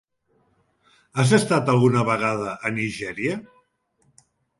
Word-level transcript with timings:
Has 1.23 1.33
estat 1.37 1.69
alguna 1.73 2.05
vegada 2.07 2.55
a 2.69 2.71
Nigèria? 2.79 3.37